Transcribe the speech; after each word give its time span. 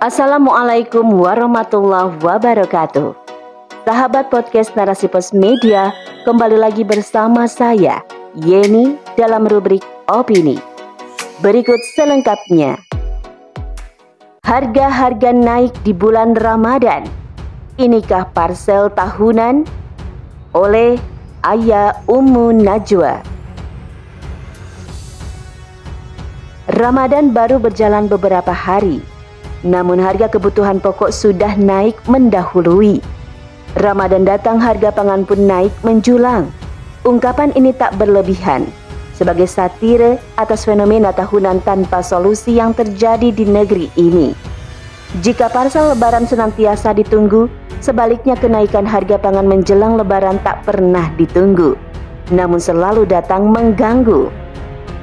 Assalamualaikum 0.00 1.04
warahmatullahi 1.12 2.16
wabarakatuh. 2.24 3.12
Sahabat 3.84 4.32
podcast 4.32 4.72
Narasi 4.72 5.12
Pos 5.12 5.28
Media, 5.36 5.92
kembali 6.24 6.56
lagi 6.56 6.88
bersama 6.88 7.44
saya, 7.44 8.00
Yeni, 8.32 8.96
dalam 9.20 9.44
rubrik 9.44 9.84
Opini. 10.08 10.56
Berikut 11.44 11.76
selengkapnya. 11.92 12.80
Harga-harga 14.40 15.36
naik 15.36 15.76
di 15.84 15.92
bulan 15.92 16.32
Ramadan. 16.32 17.04
Inikah 17.76 18.32
parsel 18.32 18.88
tahunan? 18.96 19.68
Oleh 20.56 20.96
Ayah 21.44 21.92
Ummu 22.08 22.56
Najwa. 22.56 23.20
Ramadan 26.72 27.36
baru 27.36 27.60
berjalan 27.60 28.08
beberapa 28.08 28.56
hari, 28.56 29.04
namun 29.62 30.00
harga 30.00 30.28
kebutuhan 30.32 30.80
pokok 30.80 31.12
sudah 31.12 31.56
naik 31.56 31.96
mendahului. 32.08 33.00
Ramadan 33.78 34.26
datang 34.26 34.58
harga 34.58 34.90
pangan 34.90 35.22
pun 35.22 35.46
naik 35.46 35.72
menjulang. 35.86 36.50
Ungkapan 37.06 37.54
ini 37.56 37.72
tak 37.72 37.96
berlebihan 37.96 38.68
sebagai 39.20 39.44
satire 39.44 40.16
atas 40.40 40.64
fenomena 40.64 41.12
tahunan 41.12 41.60
tanpa 41.60 42.00
solusi 42.00 42.56
yang 42.56 42.72
terjadi 42.72 43.28
di 43.28 43.44
negeri 43.44 43.92
ini. 44.00 44.32
Jika 45.20 45.52
parsel 45.52 45.92
lebaran 45.92 46.24
senantiasa 46.24 46.96
ditunggu, 46.96 47.52
sebaliknya 47.84 48.32
kenaikan 48.40 48.88
harga 48.88 49.20
pangan 49.20 49.44
menjelang 49.44 50.00
lebaran 50.00 50.40
tak 50.40 50.64
pernah 50.64 51.12
ditunggu, 51.20 51.76
namun 52.32 52.56
selalu 52.56 53.04
datang 53.04 53.52
mengganggu. 53.52 54.32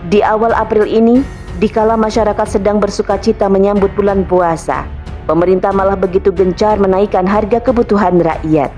Di 0.10 0.26
awal 0.26 0.56
April 0.58 0.90
ini, 0.90 1.22
Dikala 1.58 1.98
masyarakat 1.98 2.62
sedang 2.62 2.78
bersuka 2.78 3.18
cita 3.18 3.50
menyambut 3.50 3.90
bulan 3.98 4.22
puasa, 4.30 4.86
pemerintah 5.26 5.74
malah 5.74 5.98
begitu 5.98 6.30
gencar 6.30 6.78
menaikkan 6.78 7.26
harga 7.26 7.58
kebutuhan 7.58 8.22
rakyat. 8.22 8.70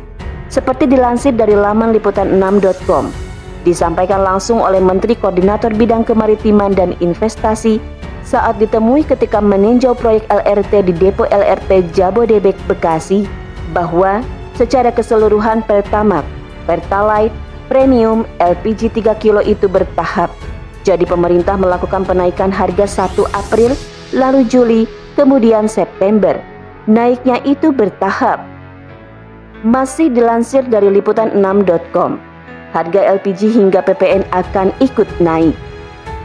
Seperti 0.47 0.87
dilansir 0.87 1.35
dari 1.35 1.59
laman 1.59 1.91
liputan6.com, 1.91 3.11
disampaikan 3.67 4.23
langsung 4.23 4.63
oleh 4.63 4.79
Menteri 4.79 5.19
Koordinator 5.19 5.75
Bidang 5.75 6.07
Kemaritiman 6.07 6.71
dan 6.71 6.95
Investasi 7.03 7.83
saat 8.23 8.55
ditemui 8.63 9.03
ketika 9.03 9.43
meninjau 9.43 9.91
proyek 9.91 10.23
LRT 10.31 10.87
di 10.87 10.93
Depo 10.95 11.27
LRT 11.27 11.91
Jabodebek 11.91 12.55
Bekasi 12.71 13.27
bahwa 13.75 14.23
secara 14.55 14.87
keseluruhan 14.95 15.67
Pertamax, 15.67 16.23
Pertalite, 16.63 17.35
Premium, 17.67 18.23
LPG 18.39 19.03
3 19.03 19.19
kilo 19.19 19.43
itu 19.43 19.67
bertahap 19.67 20.31
jadi 20.87 21.03
pemerintah 21.03 21.59
melakukan 21.59 22.07
penaikan 22.07 22.49
harga 22.49 23.07
1 23.09 23.19
April, 23.35 23.75
lalu 24.15 24.47
Juli, 24.47 24.81
kemudian 25.19 25.67
September. 25.67 26.39
Naiknya 26.87 27.43
itu 27.43 27.69
bertahap. 27.75 28.41
Masih 29.61 30.07
dilansir 30.07 30.63
dari 30.63 30.87
liputan6.com, 30.87 32.15
harga 32.71 33.01
LPG 33.19 33.51
hingga 33.59 33.83
PPN 33.83 34.23
akan 34.31 34.71
ikut 34.79 35.09
naik. 35.19 35.51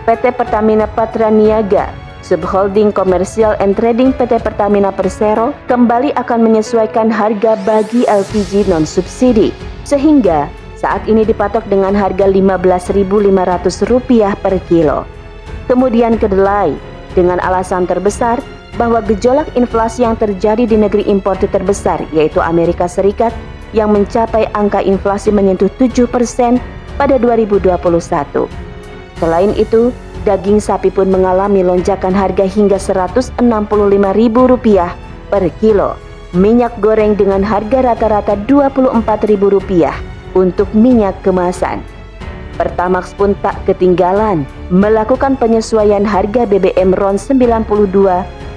PT 0.07 0.37
Pertamina 0.39 0.87
Patraniaga, 0.87 1.91
subholding 2.25 2.95
komersial 2.95 3.59
and 3.61 3.77
trading 3.77 4.15
PT 4.17 4.41
Pertamina 4.41 4.95
Persero 4.95 5.53
kembali 5.67 6.17
akan 6.17 6.41
menyesuaikan 6.47 7.13
harga 7.13 7.59
bagi 7.67 8.09
LPG 8.09 8.71
non 8.71 8.89
subsidi 8.89 9.53
sehingga 9.85 10.49
saat 10.85 11.09
ini 11.09 11.25
dipatok 11.25 11.65
dengan 11.73 11.97
harga 11.97 12.29
Rp15.500 12.29 14.37
per 14.37 14.61
kilo. 14.69 15.09
Kemudian 15.65 16.21
kedelai 16.21 16.77
dengan 17.17 17.41
alasan 17.41 17.89
terbesar 17.89 18.45
bahwa 18.77 19.01
gejolak 19.01 19.49
inflasi 19.57 20.05
yang 20.05 20.13
terjadi 20.21 20.69
di 20.69 20.77
negeri 20.77 21.09
importer 21.09 21.49
terbesar 21.49 22.05
yaitu 22.13 22.45
Amerika 22.45 22.85
Serikat 22.85 23.33
yang 23.73 23.97
mencapai 23.97 24.45
angka 24.53 24.85
inflasi 24.85 25.33
menyentuh 25.33 25.73
7% 25.81 26.61
pada 27.01 27.17
2021. 27.17 28.45
Selain 29.17 29.57
itu, 29.57 29.89
daging 30.29 30.61
sapi 30.61 30.93
pun 30.93 31.09
mengalami 31.09 31.65
lonjakan 31.65 32.13
harga 32.13 32.45
hingga 32.45 32.77
Rp165.000 32.77 34.37
per 35.33 35.49
kilo. 35.65 35.97
Minyak 36.35 36.83
goreng 36.83 37.15
dengan 37.17 37.47
harga 37.47 37.95
rata-rata 37.95 38.35
Rp24.000 38.45 40.14
untuk 40.39 40.69
minyak 40.77 41.15
kemasan. 41.25 41.83
Pertamax 42.55 43.11
pun 43.19 43.35
tak 43.43 43.59
ketinggalan 43.67 44.47
melakukan 44.71 45.35
penyesuaian 45.35 46.07
harga 46.07 46.47
BBM 46.47 46.95
RON 46.95 47.19
92 47.19 47.67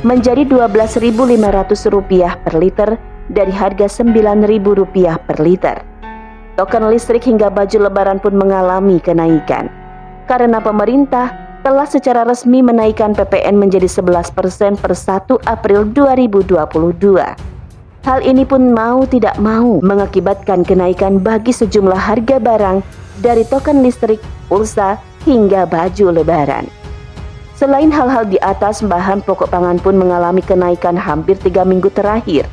menjadi 0.06 0.46
Rp12.500 0.46 2.38
per 2.46 2.54
liter 2.54 2.90
dari 3.34 3.50
harga 3.50 3.90
Rp9.000 3.90 5.18
per 5.26 5.38
liter. 5.42 5.78
Token 6.58 6.90
listrik 6.90 7.26
hingga 7.26 7.50
baju 7.50 7.90
lebaran 7.90 8.22
pun 8.22 8.34
mengalami 8.38 9.02
kenaikan 9.02 9.70
karena 10.30 10.59
pemerintah 10.62 11.34
telah 11.66 11.88
secara 11.90 12.22
resmi 12.28 12.62
menaikkan 12.62 13.18
PPN 13.18 13.58
menjadi 13.58 13.90
11% 13.90 14.78
per 14.78 14.94
1 14.94 15.42
April 15.50 15.90
2022. 15.92 17.56
Hal 18.07 18.23
ini 18.23 18.47
pun 18.47 18.72
mau 18.72 19.03
tidak 19.03 19.35
mau 19.35 19.84
mengakibatkan 19.84 20.63
kenaikan 20.63 21.19
bagi 21.19 21.51
sejumlah 21.51 22.00
harga 22.00 22.40
barang 22.40 22.79
dari 23.19 23.44
token 23.44 23.84
listrik, 23.84 24.23
pulsa, 24.47 24.95
hingga 25.28 25.68
baju 25.68 26.16
lebaran. 26.16 26.72
Selain 27.59 27.91
hal-hal 27.91 28.23
di 28.23 28.40
atas, 28.40 28.79
bahan 28.79 29.19
pokok 29.28 29.51
pangan 29.51 29.75
pun 29.84 30.00
mengalami 30.00 30.40
kenaikan 30.40 30.96
hampir 30.96 31.35
tiga 31.35 31.67
minggu 31.67 31.91
terakhir. 31.91 32.47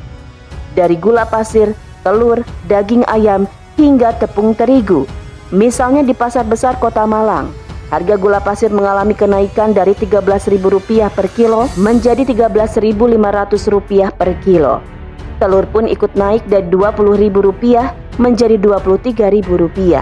Dari 0.75 0.99
gula 0.99 1.23
pasir, 1.23 1.71
telur, 2.03 2.43
daging 2.67 3.07
ayam, 3.07 3.47
hingga 3.79 4.11
tepung 4.19 4.51
terigu. 4.59 5.07
Misalnya 5.55 6.03
di 6.03 6.11
Pasar 6.11 6.43
Besar 6.43 6.75
Kota 6.83 7.07
Malang, 7.07 7.47
harga 7.95 8.19
gula 8.19 8.43
pasir 8.43 8.75
mengalami 8.75 9.15
kenaikan 9.15 9.71
dari 9.71 9.95
Rp13.000 9.95 11.15
per 11.15 11.31
kilo 11.31 11.71
menjadi 11.79 12.27
Rp13.500 12.27 14.19
per 14.19 14.35
kilo. 14.43 14.94
Telur 15.35 15.67
pun 15.67 15.83
ikut 15.85 16.15
naik 16.15 16.47
dari 16.47 16.63
Rp20.000 16.71 17.35
menjadi 18.15 18.55
Rp23.000. 18.55 19.99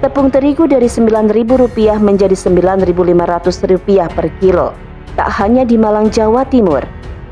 Tepung 0.00 0.32
terigu 0.32 0.64
dari 0.64 0.88
Rp9.000 0.88 2.00
menjadi 2.00 2.32
Rp9.500 2.32 4.08
per 4.08 4.32
kilo. 4.40 4.72
Tak 5.20 5.28
hanya 5.36 5.68
di 5.68 5.76
Malang, 5.76 6.08
Jawa 6.08 6.48
Timur, 6.48 6.80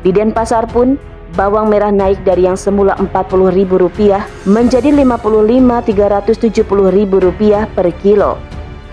di 0.04 0.12
Denpasar 0.12 0.68
pun 0.68 1.00
bawang 1.32 1.72
merah 1.72 1.88
naik 1.88 2.20
dari 2.28 2.44
yang 2.44 2.60
semula 2.60 2.92
Rp40.000 3.00 4.44
menjadi 4.44 4.92
Rp55.370.000 4.92 7.72
per 7.72 7.88
kilo. 8.04 8.36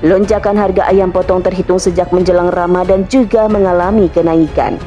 Lonjakan 0.04 0.56
harga 0.56 0.88
ayam 0.88 1.12
potong 1.12 1.44
terhitung 1.44 1.80
sejak 1.80 2.12
menjelang 2.16 2.52
Ramadan 2.56 3.04
juga 3.12 3.52
mengalami 3.52 4.08
kenaikan. 4.08 4.80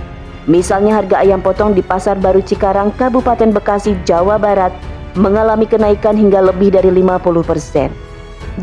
Misalnya 0.49 0.97
harga 0.97 1.21
ayam 1.21 1.45
potong 1.45 1.77
di 1.77 1.85
Pasar 1.85 2.17
Baru 2.17 2.41
Cikarang, 2.41 2.97
Kabupaten 2.97 3.53
Bekasi, 3.53 4.01
Jawa 4.09 4.41
Barat 4.41 4.73
mengalami 5.13 5.69
kenaikan 5.69 6.17
hingga 6.17 6.41
lebih 6.41 6.73
dari 6.73 6.89
50%. 6.89 7.93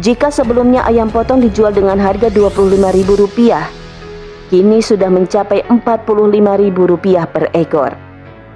Jika 0.02 0.34
sebelumnya 0.34 0.82
ayam 0.90 1.14
potong 1.14 1.46
dijual 1.46 1.70
dengan 1.70 2.02
harga 2.02 2.34
Rp25.000, 2.34 3.38
kini 4.50 4.82
sudah 4.82 5.14
mencapai 5.14 5.62
Rp45.000 5.70 7.14
per 7.30 7.54
ekor. 7.54 7.94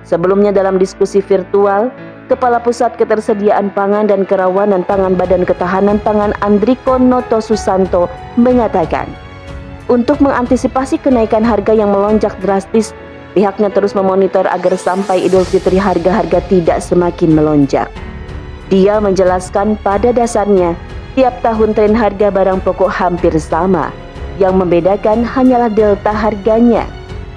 Sebelumnya 0.01 0.49
dalam 0.49 0.81
diskusi 0.81 1.21
virtual, 1.21 1.93
Kepala 2.33 2.57
Pusat 2.57 2.97
Ketersediaan 2.97 3.69
Pangan 3.77 4.09
dan 4.09 4.25
Kerawanan 4.25 4.81
Pangan 4.81 5.13
Badan 5.13 5.45
Ketahanan 5.45 6.01
Pangan 6.01 6.33
Andriko 6.41 6.97
Noto 6.97 7.37
Susanto 7.41 8.09
mengatakan, 8.41 9.05
untuk 9.85 10.17
mengantisipasi 10.17 10.97
kenaikan 11.01 11.45
harga 11.45 11.77
yang 11.77 11.93
melonjak 11.93 12.33
drastis 12.41 12.93
Pihaknya 13.37 13.69
terus 13.69 13.93
memonitor 13.93 14.49
agar 14.49 14.73
sampai 14.73 15.29
Idul 15.29 15.45
Fitri 15.45 15.77
harga-harga 15.77 16.41
tidak 16.49 16.81
semakin 16.81 17.37
melonjak. 17.37 17.85
Dia 18.73 18.97
menjelaskan 18.97 19.77
pada 19.85 20.09
dasarnya 20.09 20.73
tiap 21.13 21.37
tahun 21.45 21.77
tren 21.77 21.93
harga 21.93 22.33
barang 22.33 22.65
pokok 22.65 22.89
hampir 22.89 23.33
sama. 23.37 23.93
Yang 24.41 24.53
membedakan 24.55 25.21
hanyalah 25.21 25.69
delta 25.69 26.09
harganya. 26.09 26.87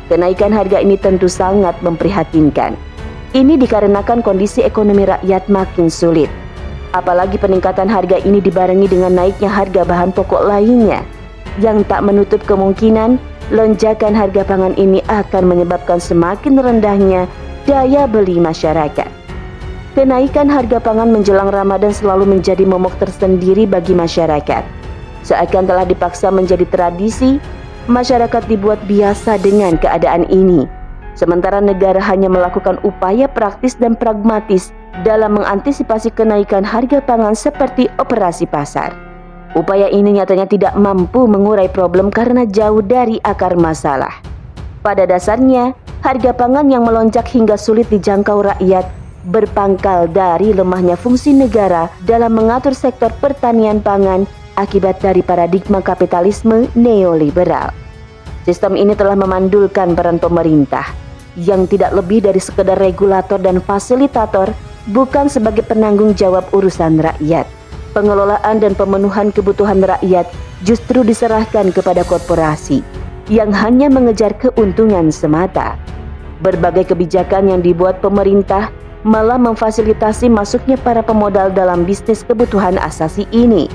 Kenaikan 0.09 0.55
harga 0.55 0.81
ini 0.81 0.97
tentu 0.97 1.29
sangat 1.29 1.77
memprihatinkan. 1.85 2.79
Ini 3.33 3.57
dikarenakan 3.57 4.21
kondisi 4.21 4.61
ekonomi 4.61 5.09
rakyat 5.09 5.49
makin 5.49 5.89
sulit. 5.89 6.29
Apalagi 6.93 7.41
peningkatan 7.41 7.89
harga 7.89 8.21
ini 8.21 8.45
dibarengi 8.45 8.85
dengan 8.93 9.17
naiknya 9.17 9.49
harga 9.49 9.89
bahan 9.89 10.13
pokok 10.13 10.45
lainnya 10.45 11.01
yang 11.61 11.81
tak 11.89 12.05
menutup 12.05 12.45
kemungkinan 12.45 13.17
lonjakan 13.53 14.17
harga 14.17 14.49
pangan 14.49 14.73
ini 14.81 15.05
akan 15.13 15.45
menyebabkan 15.45 16.01
semakin 16.01 16.57
rendahnya 16.57 17.29
daya 17.69 18.09
beli 18.09 18.41
masyarakat. 18.41 19.07
Kenaikan 19.93 20.49
harga 20.49 20.81
pangan 20.81 21.13
menjelang 21.13 21.53
Ramadan 21.53 21.93
selalu 21.93 22.25
menjadi 22.25 22.65
momok 22.65 22.97
tersendiri 22.97 23.69
bagi 23.69 23.93
masyarakat. 23.93 24.65
Seakan 25.21 25.69
telah 25.69 25.85
dipaksa 25.85 26.33
menjadi 26.33 26.65
tradisi, 26.65 27.37
masyarakat 27.93 28.49
dibuat 28.49 28.81
biasa 28.89 29.37
dengan 29.39 29.77
keadaan 29.77 30.25
ini. 30.33 30.65
sementara 31.13 31.61
negara 31.61 32.01
hanya 32.01 32.25
melakukan 32.33 32.81
upaya 32.89 33.29
praktis 33.29 33.77
dan 33.77 33.93
pragmatis 33.93 34.73
dalam 35.05 35.37
mengantisipasi 35.37 36.09
kenaikan 36.09 36.65
harga 36.65 37.05
pangan 37.05 37.37
seperti 37.37 37.93
operasi 38.01 38.49
pasar. 38.49 39.12
Upaya 39.53 39.93
ini 39.93 40.17
nyatanya 40.17 40.49
tidak 40.49 40.73
mampu 40.81 41.29
mengurai 41.29 41.69
problem 41.69 42.09
karena 42.09 42.49
jauh 42.49 42.81
dari 42.81 43.21
akar 43.21 43.53
masalah. 43.61 44.25
Pada 44.81 45.05
dasarnya, 45.05 45.77
harga 46.01 46.33
pangan 46.33 46.73
yang 46.73 46.89
melonjak 46.89 47.29
hingga 47.29 47.61
sulit 47.61 47.85
dijangkau 47.93 48.49
rakyat 48.49 48.89
berpangkal 49.29 50.11
dari 50.11 50.51
lemahnya 50.51 50.99
fungsi 50.99 51.31
negara 51.31 51.87
dalam 52.03 52.35
mengatur 52.35 52.75
sektor 52.75 53.13
pertanian 53.23 53.79
pangan 53.79 54.27
akibat 54.59 54.99
dari 54.99 55.21
paradigma 55.21 55.79
kapitalisme 55.85 56.67
neoliberal. 56.75 57.71
Sistem 58.43 58.75
ini 58.75 58.99
telah 58.99 59.15
memandulkan 59.15 59.95
peran 59.95 60.19
pemerintah 60.19 60.83
yang 61.39 61.71
tidak 61.71 61.95
lebih 61.95 62.25
dari 62.25 62.43
sekedar 62.43 62.75
regulator 62.81 63.39
dan 63.39 63.63
fasilitator 63.63 64.51
bukan 64.91 65.31
sebagai 65.31 65.63
penanggung 65.63 66.17
jawab 66.19 66.49
urusan 66.51 66.99
rakyat. 66.99 67.62
Pengelolaan 67.93 68.57
dan 68.57 68.73
pemenuhan 68.73 69.29
kebutuhan 69.37 69.85
rakyat 69.85 70.25
justru 70.65 71.05
diserahkan 71.05 71.69
kepada 71.77 72.01
korporasi 72.09 72.81
yang 73.29 73.53
hanya 73.53 73.93
mengejar 73.93 74.33
keuntungan 74.41 75.13
semata. 75.13 75.77
Berbagai 76.41 76.89
kebijakan 76.89 77.53
yang 77.53 77.61
dibuat 77.61 78.01
pemerintah 78.01 78.73
malah 79.05 79.37
memfasilitasi 79.37 80.33
masuknya 80.33 80.81
para 80.81 81.05
pemodal 81.05 81.53
dalam 81.53 81.85
bisnis 81.85 82.25
kebutuhan 82.25 82.81
asasi 82.81 83.29
ini. 83.29 83.69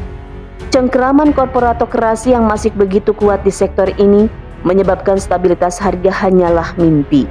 Cengkeraman 0.74 1.32
korporatokrasi 1.32 2.34
yang 2.34 2.50
masih 2.50 2.74
begitu 2.74 3.14
kuat 3.14 3.46
di 3.46 3.54
sektor 3.54 3.88
ini 4.02 4.26
menyebabkan 4.66 5.22
stabilitas 5.22 5.78
harga 5.78 6.10
hanyalah 6.10 6.74
mimpi. 6.82 7.30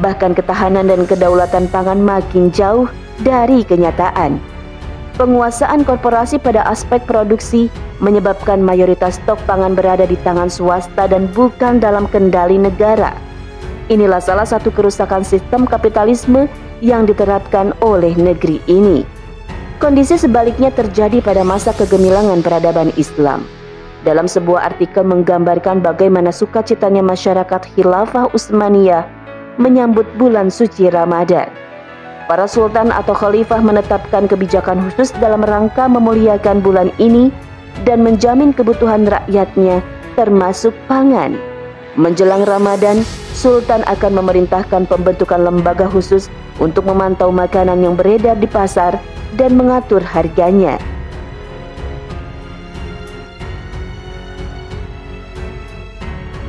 Bahkan 0.00 0.32
ketahanan 0.32 0.88
dan 0.88 1.04
kedaulatan 1.04 1.68
pangan 1.68 2.00
makin 2.00 2.48
jauh 2.48 2.88
dari 3.20 3.62
kenyataan. 3.62 4.51
Penguasaan 5.22 5.86
korporasi 5.86 6.42
pada 6.42 6.66
aspek 6.66 6.98
produksi 7.06 7.70
menyebabkan 8.02 8.58
mayoritas 8.58 9.22
stok 9.22 9.38
pangan 9.46 9.78
berada 9.78 10.02
di 10.02 10.18
tangan 10.26 10.50
swasta 10.50 11.06
dan 11.06 11.30
bukan 11.30 11.78
dalam 11.78 12.10
kendali 12.10 12.58
negara. 12.58 13.14
Inilah 13.86 14.18
salah 14.18 14.42
satu 14.42 14.74
kerusakan 14.74 15.22
sistem 15.22 15.62
kapitalisme 15.62 16.50
yang 16.82 17.06
diterapkan 17.06 17.70
oleh 17.86 18.18
negeri 18.18 18.58
ini. 18.66 19.06
Kondisi 19.78 20.18
sebaliknya 20.18 20.74
terjadi 20.74 21.22
pada 21.22 21.46
masa 21.46 21.70
kegemilangan 21.70 22.42
peradaban 22.42 22.90
Islam. 22.98 23.46
Dalam 24.02 24.26
sebuah 24.26 24.74
artikel 24.74 25.06
menggambarkan 25.06 25.86
bagaimana 25.86 26.34
sukacitanya 26.34 27.06
masyarakat 27.06 27.62
Khilafah 27.78 28.34
Utsmaniyah 28.34 29.06
menyambut 29.54 30.10
bulan 30.18 30.50
suci 30.50 30.90
Ramadan. 30.90 31.46
Para 32.32 32.48
sultan 32.48 32.88
atau 32.88 33.12
khalifah 33.12 33.60
menetapkan 33.60 34.24
kebijakan 34.24 34.88
khusus 34.88 35.12
dalam 35.20 35.44
rangka 35.44 35.84
memuliakan 35.84 36.64
bulan 36.64 36.88
ini 36.96 37.28
dan 37.84 38.00
menjamin 38.00 38.56
kebutuhan 38.56 39.04
rakyatnya 39.04 39.84
termasuk 40.16 40.72
pangan. 40.88 41.36
Menjelang 42.00 42.48
Ramadan, 42.48 43.04
sultan 43.36 43.84
akan 43.84 44.24
memerintahkan 44.24 44.88
pembentukan 44.88 45.44
lembaga 45.44 45.84
khusus 45.92 46.32
untuk 46.56 46.88
memantau 46.88 47.28
makanan 47.28 47.84
yang 47.84 48.00
beredar 48.00 48.40
di 48.40 48.48
pasar 48.48 48.96
dan 49.36 49.52
mengatur 49.52 50.00
harganya. 50.00 50.80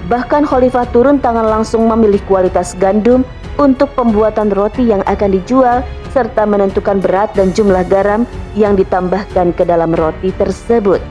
Bahkan 0.07 0.47
khalifah 0.47 0.87
turun 0.95 1.19
tangan 1.19 1.43
langsung 1.43 1.91
memilih 1.91 2.23
kualitas 2.23 2.71
gandum 2.79 3.27
untuk 3.57 3.91
pembuatan 3.93 4.49
roti 4.53 4.89
yang 4.89 5.05
akan 5.05 5.29
dijual 5.33 5.85
serta 6.13 6.45
menentukan 6.45 7.01
berat 7.01 7.33
dan 7.33 7.49
jumlah 7.53 7.85
garam 7.89 8.25
yang 8.53 8.77
ditambahkan 8.77 9.53
ke 9.57 9.63
dalam 9.65 9.93
roti 9.97 10.29
tersebut. 10.37 11.01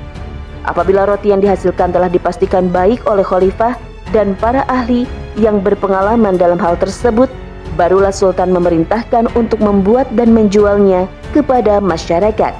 Apabila 0.62 1.06
roti 1.10 1.34
yang 1.34 1.42
dihasilkan 1.42 1.90
telah 1.90 2.06
dipastikan 2.06 2.70
baik 2.70 3.02
oleh 3.10 3.26
khalifah 3.26 3.74
dan 4.14 4.38
para 4.38 4.62
ahli 4.70 5.10
yang 5.34 5.58
berpengalaman 5.58 6.38
dalam 6.38 6.58
hal 6.62 6.78
tersebut, 6.78 7.26
barulah 7.74 8.14
sultan 8.14 8.54
memerintahkan 8.54 9.26
untuk 9.34 9.58
membuat 9.58 10.06
dan 10.14 10.30
menjualnya 10.30 11.10
kepada 11.34 11.82
masyarakat. 11.82 12.54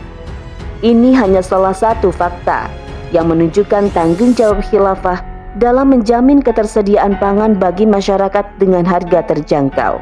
Ini 0.83 1.15
hanya 1.15 1.47
salah 1.47 1.77
satu 1.77 2.11
fakta 2.11 2.67
yang 3.15 3.31
menunjukkan 3.31 3.95
tanggung 3.95 4.35
jawab 4.35 4.67
khilafah 4.67 5.32
dalam 5.61 5.93
menjamin 5.93 6.41
ketersediaan 6.41 7.21
pangan 7.21 7.59
bagi 7.61 7.85
masyarakat 7.85 8.45
dengan 8.57 8.89
harga 8.89 9.21
terjangkau, 9.29 10.01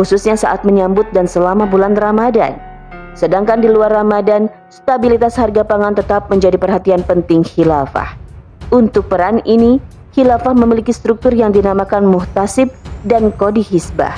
khususnya 0.00 0.38
saat 0.38 0.64
menyambut 0.64 1.04
dan 1.12 1.28
selama 1.28 1.68
bulan 1.68 1.92
Ramadan. 1.98 2.56
Sedangkan 3.12 3.60
di 3.60 3.68
luar 3.68 3.92
Ramadan, 3.92 4.48
stabilitas 4.72 5.36
harga 5.36 5.66
pangan 5.66 5.98
tetap 5.98 6.32
menjadi 6.32 6.56
perhatian 6.56 7.04
penting 7.04 7.44
khilafah. 7.44 8.16
Untuk 8.70 9.10
peran 9.10 9.42
ini, 9.44 9.82
khilafah 10.16 10.54
memiliki 10.56 10.94
struktur 10.94 11.34
yang 11.34 11.52
dinamakan 11.52 12.06
muhtasib 12.06 12.70
dan 13.04 13.34
kodi 13.34 13.60
hisbah 13.60 14.16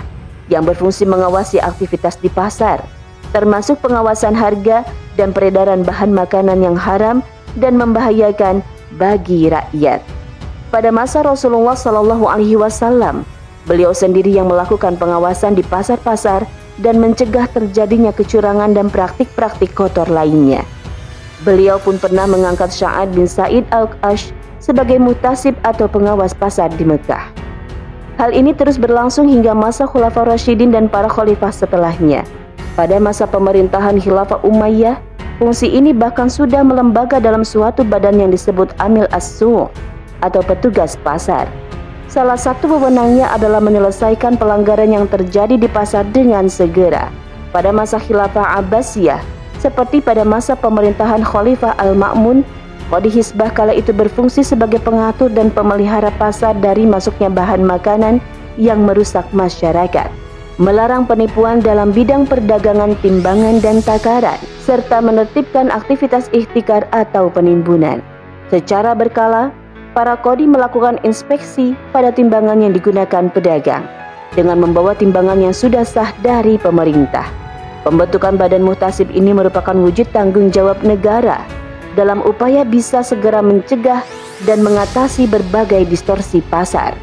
yang 0.53 0.69
berfungsi 0.69 1.09
mengawasi 1.09 1.59
aktivitas 1.59 2.21
di 2.21 2.29
pasar, 2.29 2.85
termasuk 3.33 3.81
pengawasan 3.81 4.37
harga 4.37 4.85
dan 5.17 5.33
peredaran 5.33 5.83
bahan 5.83 6.13
makanan 6.13 6.61
yang 6.61 6.77
haram 6.77 7.25
dan 7.57 7.81
membahayakan 7.81 8.61
bagi 9.01 9.49
rakyat. 9.49 10.22
Pada 10.73 10.89
masa 10.89 11.21
Rasulullah 11.21 11.77
Shallallahu 11.77 12.33
Alaihi 12.33 12.57
Wasallam, 12.57 13.29
beliau 13.69 13.93
sendiri 13.93 14.33
yang 14.33 14.49
melakukan 14.49 14.97
pengawasan 14.97 15.53
di 15.53 15.61
pasar-pasar 15.61 16.49
dan 16.81 16.97
mencegah 16.97 17.45
terjadinya 17.53 18.09
kecurangan 18.09 18.73
dan 18.73 18.89
praktik-praktik 18.89 19.77
kotor 19.77 20.09
lainnya. 20.09 20.65
Beliau 21.45 21.77
pun 21.77 22.01
pernah 22.01 22.25
mengangkat 22.25 22.73
Sya'ad 22.73 23.13
bin 23.13 23.29
Said 23.29 23.69
al-Qash 23.69 24.33
sebagai 24.65 24.97
mutasib 24.97 25.53
atau 25.61 25.93
pengawas 25.93 26.33
pasar 26.33 26.73
di 26.73 26.89
Mekah. 26.89 27.29
Hal 28.17 28.33
ini 28.33 28.57
terus 28.57 28.81
berlangsung 28.81 29.29
hingga 29.29 29.53
masa 29.53 29.85
Khulafaur 29.85 30.25
Rasyidin 30.25 30.73
dan 30.73 30.89
para 30.89 31.13
khalifah 31.13 31.53
setelahnya. 31.53 32.25
Pada 32.81 32.97
masa 32.97 33.29
pemerintahan 33.29 34.01
Khilafah 34.01 34.41
Umayyah, 34.41 34.97
fungsi 35.37 35.69
ini 35.69 35.93
bahkan 35.93 36.33
sudah 36.33 36.65
melembaga 36.65 37.21
dalam 37.21 37.45
suatu 37.45 37.85
badan 37.85 38.25
yang 38.25 38.33
disebut 38.33 38.73
Amil 38.81 39.05
As-Su' 39.13 39.93
atau 40.23 40.41
petugas 40.41 40.95
pasar. 41.03 41.51
Salah 42.07 42.37
satu 42.39 42.69
wewenangnya 42.69 43.29
adalah 43.35 43.59
menyelesaikan 43.59 44.39
pelanggaran 44.39 44.95
yang 44.95 45.07
terjadi 45.11 45.59
di 45.59 45.69
pasar 45.69 46.07
dengan 46.15 46.47
segera. 46.47 47.11
Pada 47.51 47.69
masa 47.75 48.01
khilafah 48.01 48.63
Abbasiyah, 48.63 49.21
seperti 49.61 50.01
pada 50.01 50.25
masa 50.25 50.57
pemerintahan 50.57 51.21
Khalifah 51.21 51.77
Al-Ma'mun, 51.77 52.45
Kodi 52.93 53.09
Hisbah 53.09 53.49
kala 53.49 53.73
itu 53.73 53.89
berfungsi 53.89 54.45
sebagai 54.45 54.77
pengatur 54.77 55.33
dan 55.33 55.49
pemelihara 55.49 56.13
pasar 56.21 56.53
dari 56.61 56.85
masuknya 56.85 57.33
bahan 57.33 57.65
makanan 57.65 58.21
yang 58.61 58.85
merusak 58.85 59.25
masyarakat, 59.33 60.13
melarang 60.61 61.09
penipuan 61.09 61.65
dalam 61.65 61.89
bidang 61.89 62.29
perdagangan 62.29 62.93
timbangan 63.01 63.65
dan 63.65 63.81
takaran, 63.81 64.37
serta 64.61 65.01
menertibkan 65.01 65.73
aktivitas 65.73 66.29
ikhtikar 66.37 66.85
atau 66.93 67.33
penimbunan. 67.33 68.05
Secara 68.53 68.93
berkala, 68.93 69.49
para 69.93 70.17
kodi 70.17 70.49
melakukan 70.49 70.97
inspeksi 71.05 71.77
pada 71.93 72.09
timbangan 72.09 72.65
yang 72.65 72.73
digunakan 72.73 73.29
pedagang 73.29 73.85
dengan 74.33 74.65
membawa 74.65 74.97
timbangan 74.97 75.41
yang 75.41 75.53
sudah 75.53 75.85
sah 75.85 76.09
dari 76.25 76.57
pemerintah. 76.57 77.29
Pembentukan 77.85 78.41
badan 78.41 78.65
muhtasib 78.65 79.13
ini 79.13 79.37
merupakan 79.37 79.77
wujud 79.77 80.09
tanggung 80.17 80.49
jawab 80.49 80.81
negara 80.81 81.45
dalam 81.93 82.25
upaya 82.25 82.65
bisa 82.65 83.05
segera 83.05 83.45
mencegah 83.45 84.01
dan 84.49 84.65
mengatasi 84.65 85.29
berbagai 85.29 85.85
distorsi 85.87 86.41
pasar, 86.49 86.97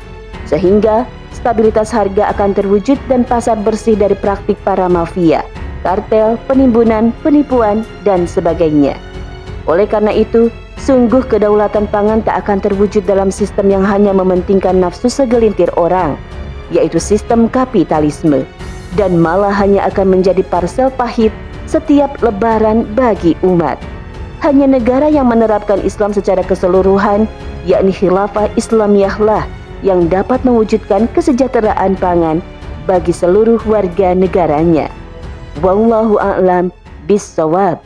sehingga 0.49 1.05
stabilitas 1.35 1.93
harga 1.93 2.33
akan 2.33 2.57
terwujud 2.57 2.97
dan 3.05 3.21
pasar 3.21 3.59
bersih 3.61 3.93
dari 3.93 4.17
praktik 4.17 4.57
para 4.65 4.89
mafia, 4.89 5.45
kartel, 5.85 6.41
penimbunan, 6.49 7.13
penipuan, 7.21 7.85
dan 8.01 8.25
sebagainya. 8.25 8.97
Oleh 9.69 9.85
karena 9.85 10.09
itu, 10.15 10.49
Sungguh 10.89 11.21
kedaulatan 11.21 11.85
pangan 11.93 12.25
tak 12.25 12.41
akan 12.49 12.65
terwujud 12.65 13.05
dalam 13.05 13.29
sistem 13.29 13.69
yang 13.69 13.85
hanya 13.85 14.09
mementingkan 14.09 14.81
nafsu 14.81 15.05
segelintir 15.05 15.69
orang, 15.77 16.17
yaitu 16.73 16.97
sistem 16.97 17.45
kapitalisme, 17.45 18.41
dan 18.97 19.13
malah 19.21 19.53
hanya 19.53 19.85
akan 19.85 20.17
menjadi 20.17 20.41
parsel 20.49 20.89
pahit 20.89 21.29
setiap 21.69 22.17
lebaran 22.25 22.89
bagi 22.97 23.37
umat. 23.45 23.77
Hanya 24.41 24.65
negara 24.65 25.05
yang 25.13 25.29
menerapkan 25.29 25.77
Islam 25.85 26.09
secara 26.09 26.41
keseluruhan, 26.41 27.29
yakni 27.69 27.93
khilafah 27.93 28.49
Islamiyah 28.57 29.13
lah 29.21 29.45
yang 29.85 30.09
dapat 30.09 30.41
mewujudkan 30.41 31.05
kesejahteraan 31.13 32.01
pangan 32.01 32.41
bagi 32.89 33.13
seluruh 33.13 33.61
warga 33.69 34.17
negaranya. 34.17 34.89
Wallahu 35.61 36.17
a'lam 36.17 36.73
bissawab. 37.05 37.77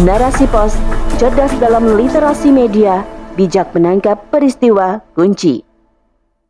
Narasi 0.00 0.48
pos 0.48 0.80
cerdas 1.16 1.48
dalam 1.56 1.96
literasi 1.96 2.52
media, 2.52 3.00
bijak 3.40 3.72
menangkap 3.72 4.28
peristiwa 4.28 5.00
kunci. 5.16 5.65